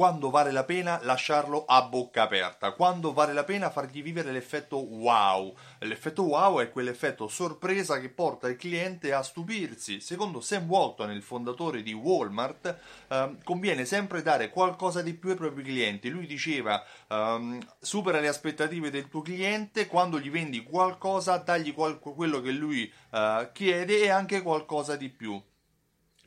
Quando 0.00 0.30
vale 0.30 0.50
la 0.50 0.64
pena 0.64 0.98
lasciarlo 1.02 1.66
a 1.66 1.82
bocca 1.82 2.22
aperta, 2.22 2.72
quando 2.72 3.12
vale 3.12 3.34
la 3.34 3.44
pena 3.44 3.68
fargli 3.68 4.02
vivere 4.02 4.32
l'effetto 4.32 4.78
wow. 4.78 5.54
L'effetto 5.80 6.22
wow 6.22 6.58
è 6.60 6.70
quell'effetto 6.70 7.28
sorpresa 7.28 8.00
che 8.00 8.08
porta 8.08 8.48
il 8.48 8.56
cliente 8.56 9.12
a 9.12 9.22
stupirsi. 9.22 10.00
Secondo 10.00 10.40
Sam 10.40 10.66
Walton, 10.66 11.10
il 11.10 11.20
fondatore 11.20 11.82
di 11.82 11.92
Walmart, 11.92 12.78
eh, 13.08 13.36
conviene 13.44 13.84
sempre 13.84 14.22
dare 14.22 14.48
qualcosa 14.48 15.02
di 15.02 15.12
più 15.12 15.28
ai 15.28 15.36
propri 15.36 15.64
clienti. 15.64 16.08
Lui 16.08 16.26
diceva 16.26 16.82
um, 17.08 17.60
supera 17.78 18.20
le 18.20 18.28
aspettative 18.28 18.88
del 18.88 19.06
tuo 19.10 19.20
cliente, 19.20 19.86
quando 19.86 20.18
gli 20.18 20.30
vendi 20.30 20.62
qualcosa 20.62 21.36
dagli 21.36 21.74
qual- 21.74 21.98
quello 21.98 22.40
che 22.40 22.52
lui 22.52 22.90
uh, 23.10 23.52
chiede 23.52 24.00
e 24.00 24.08
anche 24.08 24.40
qualcosa 24.40 24.96
di 24.96 25.10
più. 25.10 25.38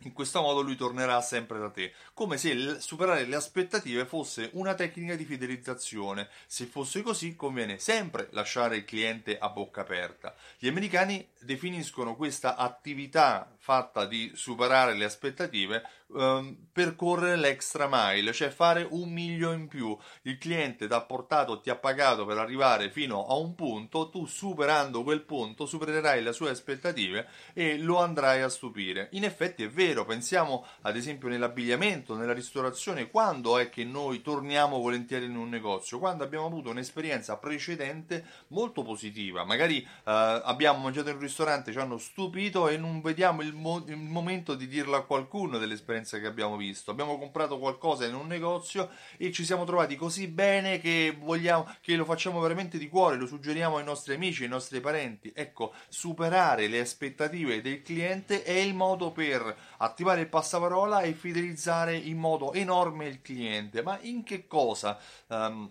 In 0.03 0.13
questo 0.13 0.41
modo 0.41 0.61
lui 0.61 0.75
tornerà 0.75 1.21
sempre 1.21 1.59
da 1.59 1.69
te, 1.69 1.93
come 2.13 2.37
se 2.37 2.79
superare 2.79 3.25
le 3.25 3.35
aspettative 3.35 4.05
fosse 4.05 4.49
una 4.53 4.73
tecnica 4.73 5.15
di 5.15 5.23
fidelizzazione. 5.23 6.27
Se 6.45 6.65
fosse 6.65 7.01
così, 7.01 7.35
conviene 7.35 7.77
sempre 7.77 8.27
lasciare 8.31 8.77
il 8.77 8.85
cliente 8.85 9.37
a 9.37 9.49
bocca 9.49 9.81
aperta. 9.81 10.35
Gli 10.57 10.67
americani 10.67 11.25
definiscono 11.39 12.15
questa 12.15 12.55
attività 12.55 13.55
fatta 13.57 14.05
di 14.05 14.31
superare 14.35 14.93
le 14.93 15.05
aspettative 15.05 15.83
um, 16.13 16.55
percorrere 16.71 17.35
l'extra 17.35 17.87
mile, 17.89 18.33
cioè 18.33 18.49
fare 18.49 18.85
un 18.89 19.09
miglio 19.09 19.51
in 19.51 19.67
più. 19.67 19.97
Il 20.23 20.37
cliente 20.37 20.87
ti 20.87 20.93
ha 20.93 21.01
portato, 21.01 21.59
ti 21.59 21.69
ha 21.69 21.75
pagato 21.75 22.25
per 22.25 22.37
arrivare 22.37 22.89
fino 22.89 23.25
a 23.25 23.35
un 23.35 23.55
punto, 23.55 24.09
tu 24.09 24.25
superando 24.25 25.03
quel 25.03 25.21
punto 25.21 25.65
supererai 25.65 26.21
le 26.21 26.33
sue 26.33 26.49
aspettative 26.49 27.27
e 27.53 27.77
lo 27.77 27.99
andrai 27.99 28.41
a 28.41 28.49
stupire. 28.49 29.09
In 29.11 29.23
effetti 29.23 29.63
è 29.63 29.69
vero, 29.69 29.92
pensiamo 30.03 30.65
ad 30.81 30.95
esempio 30.97 31.29
nell'abbigliamento, 31.29 32.15
nella 32.15 32.33
ristorazione, 32.33 33.09
quando 33.09 33.57
è 33.59 33.69
che 33.69 33.85
noi 33.85 34.21
torniamo 34.21 34.79
volentieri 34.79 35.25
in 35.25 35.37
un 35.37 35.49
negozio? 35.49 35.99
Quando 35.99 36.23
abbiamo 36.23 36.47
avuto 36.47 36.71
un'esperienza 36.71 37.37
precedente 37.37 38.25
molto 38.47 38.81
positiva, 38.81 39.43
magari 39.45 39.77
uh, 39.77 40.01
abbiamo 40.03 40.79
mangiato 40.79 41.09
in 41.09 41.15
un 41.15 41.21
ristorante, 41.21 41.71
ci 41.71 41.77
hanno 41.77 41.99
stupito 41.99 42.67
e 42.67 42.77
non 42.77 43.01
vediamo 43.01 43.41
il, 43.43 43.53
mo- 43.53 43.83
il 43.87 43.97
momento 43.97 44.55
di 44.55 44.67
dirlo 44.67 44.95
a 44.95 45.05
qualcuno 45.05 45.59
dell'esperienza 45.59 45.81
esperienza 45.83 46.19
che 46.19 46.27
abbiamo 46.27 46.55
visto. 46.55 46.91
Abbiamo 46.91 47.17
comprato 47.17 47.59
qualcosa 47.59 48.05
in 48.05 48.15
un 48.15 48.27
negozio 48.27 48.89
e 49.17 49.31
ci 49.31 49.45
siamo 49.45 49.65
trovati 49.65 49.95
così 49.95 50.27
bene 50.27 50.79
che 50.79 51.15
vogliamo 51.17 51.67
che 51.81 51.95
lo 51.95 52.05
facciamo 52.05 52.39
veramente 52.39 52.77
di 52.77 52.89
cuore, 52.89 53.17
lo 53.17 53.27
suggeriamo 53.27 53.77
ai 53.77 53.83
nostri 53.83 54.15
amici, 54.15 54.43
ai 54.43 54.49
nostri 54.49 54.79
parenti. 54.79 55.31
Ecco, 55.35 55.73
superare 55.87 56.67
le 56.67 56.79
aspettative 56.79 57.61
del 57.61 57.81
cliente 57.81 58.43
è 58.43 58.51
il 58.51 58.73
modo 58.73 59.11
per 59.11 59.55
attivare 59.83 60.21
il 60.21 60.29
passaparola 60.29 61.01
e 61.01 61.13
fidelizzare 61.13 61.95
in 61.95 62.17
modo 62.17 62.53
enorme 62.53 63.07
il 63.07 63.21
cliente. 63.21 63.81
Ma 63.81 63.97
in 64.01 64.23
che 64.23 64.47
cosa? 64.47 64.97
Um, 65.27 65.69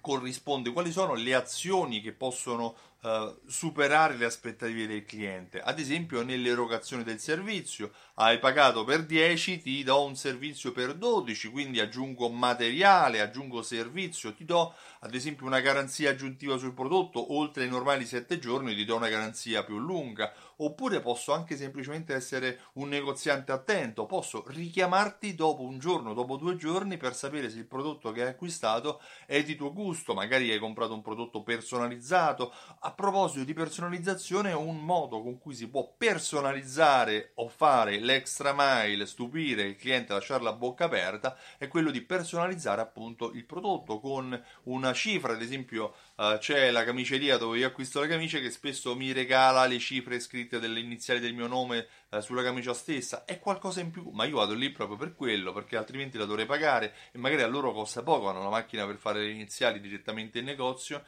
corrisponde, 0.00 0.72
quali 0.72 0.92
sono 0.92 1.14
le 1.14 1.34
azioni 1.34 2.00
che 2.00 2.12
possono 2.12 2.74
uh, 3.02 3.38
superare 3.46 4.16
le 4.16 4.24
aspettative 4.24 4.86
del 4.86 5.04
cliente. 5.04 5.60
Ad 5.60 5.78
esempio, 5.78 6.22
nell'erogazione 6.22 7.02
del 7.02 7.18
servizio, 7.18 7.92
hai 8.14 8.38
pagato 8.38 8.84
per 8.84 9.04
10, 9.04 9.60
ti 9.60 9.82
do 9.82 10.04
un 10.04 10.16
servizio 10.16 10.72
per 10.72 10.94
12, 10.94 11.48
quindi 11.50 11.80
aggiungo 11.80 12.28
materiale, 12.28 13.20
aggiungo 13.20 13.62
servizio, 13.62 14.34
ti 14.34 14.44
do 14.44 14.74
ad 15.00 15.14
esempio 15.14 15.46
una 15.46 15.60
garanzia 15.60 16.10
aggiuntiva 16.10 16.56
sul 16.58 16.74
prodotto, 16.74 17.34
oltre 17.34 17.64
ai 17.64 17.68
normali 17.68 18.06
7 18.06 18.38
giorni 18.38 18.74
ti 18.74 18.84
do 18.84 18.96
una 18.96 19.08
garanzia 19.08 19.64
più 19.64 19.78
lunga, 19.78 20.32
oppure 20.56 21.00
posso 21.00 21.32
anche 21.32 21.56
semplicemente 21.56 22.14
essere 22.14 22.60
un 22.74 22.88
negoziante 22.88 23.50
attento, 23.50 24.06
posso 24.06 24.44
richiamarti 24.46 25.34
dopo 25.34 25.62
un 25.62 25.78
giorno, 25.78 26.14
dopo 26.14 26.36
due 26.36 26.56
giorni 26.56 26.96
per 26.96 27.14
sapere 27.14 27.50
se 27.50 27.58
il 27.58 27.66
prodotto 27.66 28.12
che 28.12 28.22
hai 28.22 28.28
acquistato 28.28 29.00
è 29.26 29.42
di 29.42 29.56
tuo 29.56 29.72
gusto, 29.72 30.14
magari 30.14 30.50
hai 30.50 30.58
comprato 30.58 30.94
un 30.94 31.02
prodotto 31.02 31.42
personalizzato. 31.42 32.52
A 32.80 32.91
proposito 32.94 33.44
di 33.44 33.52
personalizzazione, 33.52 34.52
un 34.52 34.84
modo 34.84 35.22
con 35.22 35.38
cui 35.38 35.54
si 35.54 35.68
può 35.68 35.94
personalizzare 35.96 37.32
o 37.34 37.48
fare 37.48 37.98
l'extra 37.98 38.54
mile, 38.56 39.06
stupire 39.06 39.62
il 39.62 39.76
cliente, 39.76 40.12
lasciarla 40.12 40.50
a 40.50 40.54
bocca 40.54 40.84
aperta, 40.84 41.36
è 41.58 41.68
quello 41.68 41.90
di 41.90 42.00
personalizzare 42.02 42.80
appunto 42.80 43.32
il 43.32 43.44
prodotto 43.44 44.00
con 44.00 44.40
una 44.64 44.92
cifra, 44.92 45.32
ad 45.32 45.42
esempio 45.42 45.94
uh, 46.16 46.38
c'è 46.38 46.70
la 46.70 46.84
camiceria 46.84 47.36
dove 47.36 47.58
io 47.58 47.66
acquisto 47.66 48.00
la 48.00 48.06
camicia 48.06 48.38
che 48.38 48.50
spesso 48.50 48.94
mi 48.94 49.12
regala 49.12 49.66
le 49.66 49.78
cifre 49.78 50.20
scritte 50.20 50.58
delle 50.58 50.80
iniziali 50.80 51.20
del 51.20 51.34
mio 51.34 51.46
nome 51.46 51.86
uh, 52.10 52.20
sulla 52.20 52.42
camicia 52.42 52.74
stessa, 52.74 53.24
è 53.24 53.38
qualcosa 53.38 53.80
in 53.80 53.90
più, 53.90 54.10
ma 54.12 54.24
io 54.24 54.36
vado 54.36 54.54
lì 54.54 54.70
proprio 54.70 54.96
per 54.96 55.14
quello, 55.14 55.52
perché 55.52 55.76
altrimenti 55.76 56.18
la 56.18 56.24
dovrei 56.24 56.46
pagare 56.46 56.94
e 57.12 57.18
magari 57.18 57.42
a 57.42 57.46
loro 57.46 57.72
costa 57.72 58.02
poco, 58.02 58.28
hanno 58.28 58.42
la 58.42 58.50
macchina 58.50 58.86
per 58.86 58.96
fare 58.96 59.20
le 59.20 59.30
iniziali 59.30 59.80
direttamente 59.80 60.38
in 60.38 60.44
negozio. 60.44 61.04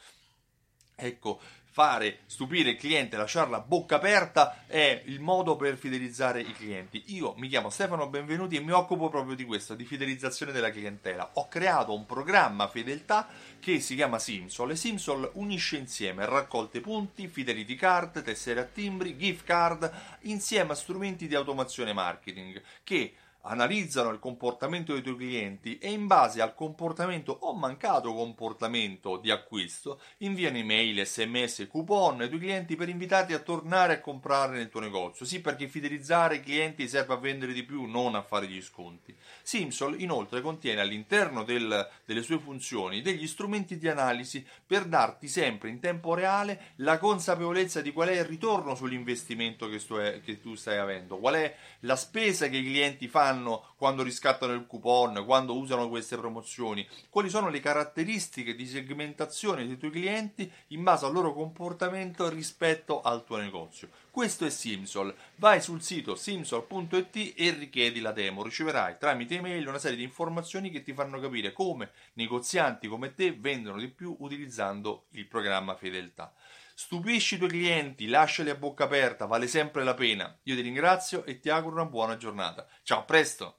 Ecco, 0.96 1.40
fare 1.74 2.20
stupire 2.26 2.70
il 2.70 2.76
cliente, 2.76 3.16
lasciarla 3.16 3.58
bocca 3.58 3.96
aperta 3.96 4.64
è 4.68 5.02
il 5.06 5.18
modo 5.18 5.56
per 5.56 5.76
fidelizzare 5.76 6.40
i 6.40 6.52
clienti. 6.52 7.02
Io 7.08 7.34
mi 7.36 7.48
chiamo 7.48 7.68
Stefano 7.68 8.08
Benvenuti 8.08 8.54
e 8.54 8.60
mi 8.60 8.70
occupo 8.70 9.08
proprio 9.08 9.34
di 9.34 9.44
questo, 9.44 9.74
di 9.74 9.84
fidelizzazione 9.84 10.52
della 10.52 10.70
clientela. 10.70 11.32
Ho 11.34 11.48
creato 11.48 11.92
un 11.92 12.06
programma 12.06 12.68
fedeltà 12.68 13.26
che 13.58 13.80
si 13.80 13.96
chiama 13.96 14.20
Simsol 14.20 14.70
e 14.70 14.76
Simsol 14.76 15.32
unisce 15.34 15.76
insieme 15.76 16.26
raccolte 16.26 16.80
punti, 16.80 17.26
fidelity 17.26 17.74
card, 17.74 18.22
tessere 18.22 18.60
a 18.60 18.64
timbri, 18.64 19.16
gift 19.16 19.44
card 19.44 19.90
insieme 20.22 20.72
a 20.72 20.76
strumenti 20.76 21.26
di 21.26 21.34
automazione 21.34 21.92
marketing 21.92 22.62
che 22.84 23.14
analizzano 23.44 24.10
il 24.10 24.18
comportamento 24.18 24.92
dei 24.92 25.02
tuoi 25.02 25.16
clienti 25.16 25.78
e 25.78 25.90
in 25.90 26.06
base 26.06 26.40
al 26.40 26.54
comportamento 26.54 27.36
o 27.40 27.54
mancato 27.54 28.12
comportamento 28.14 29.16
di 29.18 29.30
acquisto 29.30 30.00
inviano 30.18 30.56
email, 30.56 31.04
sms, 31.04 31.66
coupon 31.70 32.20
ai 32.20 32.28
tuoi 32.28 32.40
clienti 32.40 32.76
per 32.76 32.88
invitarti 32.88 33.32
a 33.32 33.38
tornare 33.38 33.94
a 33.94 34.00
comprare 34.00 34.56
nel 34.56 34.68
tuo 34.68 34.80
negozio. 34.80 35.26
Sì, 35.26 35.40
perché 35.40 35.68
fidelizzare 35.68 36.36
i 36.36 36.40
clienti 36.40 36.88
serve 36.88 37.14
a 37.14 37.18
vendere 37.18 37.52
di 37.52 37.64
più, 37.64 37.84
non 37.84 38.14
a 38.14 38.22
fare 38.22 38.46
gli 38.46 38.62
sconti. 38.62 39.14
Simsol 39.42 40.00
inoltre 40.00 40.40
contiene 40.40 40.80
all'interno 40.80 41.44
del, 41.44 41.88
delle 42.04 42.22
sue 42.22 42.38
funzioni 42.38 43.02
degli 43.02 43.26
strumenti 43.26 43.78
di 43.78 43.88
analisi 43.88 44.44
per 44.66 44.84
darti 44.84 45.28
sempre 45.28 45.68
in 45.68 45.80
tempo 45.80 46.14
reale 46.14 46.72
la 46.76 46.98
consapevolezza 46.98 47.80
di 47.80 47.92
qual 47.92 48.08
è 48.08 48.18
il 48.18 48.24
ritorno 48.24 48.74
sull'investimento 48.74 49.68
che, 49.68 49.78
sto, 49.78 49.96
che 49.96 50.40
tu 50.40 50.54
stai 50.54 50.78
avendo, 50.78 51.18
qual 51.18 51.34
è 51.34 51.56
la 51.80 51.96
spesa 51.96 52.48
che 52.48 52.56
i 52.56 52.64
clienti 52.64 53.08
fanno 53.08 53.33
fanno 53.34 53.64
quando 53.76 54.02
riscattano 54.02 54.52
il 54.52 54.66
coupon, 54.66 55.24
quando 55.26 55.56
usano 55.56 55.88
queste 55.88 56.16
promozioni, 56.16 56.86
quali 57.10 57.28
sono 57.28 57.48
le 57.48 57.60
caratteristiche 57.60 58.54
di 58.54 58.66
segmentazione 58.66 59.66
dei 59.66 59.76
tuoi 59.76 59.90
clienti 59.90 60.50
in 60.68 60.82
base 60.82 61.04
al 61.04 61.12
loro 61.12 61.34
comportamento 61.34 62.28
rispetto 62.28 63.02
al 63.02 63.24
tuo 63.24 63.36
negozio. 63.36 63.88
Questo 64.10 64.46
è 64.46 64.50
Simsol. 64.50 65.14
Vai 65.36 65.60
sul 65.60 65.82
sito 65.82 66.14
simsol.it 66.14 67.34
e 67.36 67.50
richiedi 67.50 68.00
la 68.00 68.12
demo. 68.12 68.44
Riceverai 68.44 68.96
tramite 68.98 69.34
email 69.34 69.66
una 69.66 69.78
serie 69.78 69.96
di 69.96 70.04
informazioni 70.04 70.70
che 70.70 70.82
ti 70.82 70.94
fanno 70.94 71.18
capire 71.18 71.52
come 71.52 71.90
negozianti 72.14 72.86
come 72.86 73.14
te 73.14 73.32
vendono 73.32 73.78
di 73.78 73.88
più 73.88 74.16
utilizzando 74.20 75.06
il 75.10 75.26
programma 75.26 75.74
Fedeltà. 75.74 76.32
Stupisci 76.76 77.36
i 77.36 77.38
tuoi 77.38 77.50
clienti, 77.50 78.08
lasciali 78.08 78.50
a 78.50 78.56
bocca 78.56 78.84
aperta, 78.84 79.26
vale 79.26 79.46
sempre 79.46 79.84
la 79.84 79.94
pena. 79.94 80.36
Io 80.42 80.56
ti 80.56 80.60
ringrazio 80.60 81.24
e 81.24 81.38
ti 81.38 81.48
auguro 81.48 81.76
una 81.76 81.86
buona 81.86 82.16
giornata. 82.16 82.66
Ciao, 82.82 82.98
a 82.98 83.04
presto! 83.04 83.58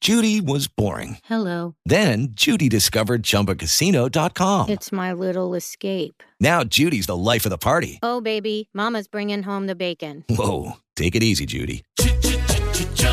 Judy 0.00 0.40
was 0.40 0.68
boring. 0.68 1.18
Hello. 1.24 1.74
Then 1.84 2.28
Judy 2.30 2.68
discovered 2.68 3.24
ChumbaCasino.com. 3.24 4.70
It's 4.70 4.92
my 4.92 5.12
little 5.12 5.54
escape. 5.54 6.22
Now 6.40 6.62
Judy's 6.62 7.06
the 7.06 7.16
life 7.16 7.44
of 7.44 7.50
the 7.50 7.58
party. 7.58 7.98
Oh, 8.02 8.20
baby, 8.20 8.68
Mama's 8.72 9.08
bringing 9.08 9.42
home 9.42 9.66
the 9.66 9.74
bacon. 9.74 10.24
Whoa, 10.28 10.78
take 10.94 11.14
it 11.16 11.22
easy, 11.22 11.46
Judy. 11.46 11.82